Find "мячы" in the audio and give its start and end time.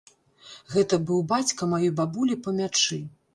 2.59-3.01